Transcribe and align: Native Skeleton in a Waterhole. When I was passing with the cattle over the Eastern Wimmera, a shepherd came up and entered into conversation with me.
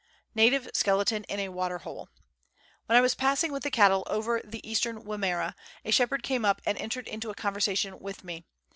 Native 0.33 0.67
Skeleton 0.73 1.25
in 1.25 1.39
a 1.39 1.49
Waterhole. 1.49 2.09
When 2.87 2.97
I 2.97 3.01
was 3.01 3.13
passing 3.13 3.51
with 3.51 3.61
the 3.61 3.69
cattle 3.69 4.03
over 4.07 4.41
the 4.43 4.67
Eastern 4.67 5.03
Wimmera, 5.05 5.53
a 5.85 5.91
shepherd 5.91 6.23
came 6.23 6.43
up 6.43 6.59
and 6.65 6.75
entered 6.79 7.07
into 7.07 7.31
conversation 7.35 7.99
with 7.99 8.23
me. 8.23 8.43